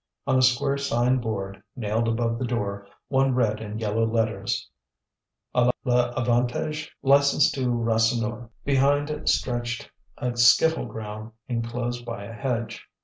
On 0.25 0.35
a 0.35 0.41
square 0.41 0.79
sign 0.79 1.19
board 1.19 1.61
nailed 1.75 2.07
above 2.07 2.39
the 2.39 2.45
door, 2.47 2.87
one 3.07 3.35
read 3.35 3.59
in 3.61 3.77
yellow 3.77 4.03
letters: 4.03 4.67
A 5.53 5.69
l'Avantage, 5.85 6.89
licensed 7.03 7.53
to 7.53 7.69
Rasseneur. 7.69 8.49
Behind 8.65 9.29
stretched 9.29 9.91
a 10.17 10.35
skittle 10.37 10.87
ground 10.87 11.33
enclosed 11.47 12.03
by 12.03 12.23
a 12.23 12.33
hedge. 12.33 12.87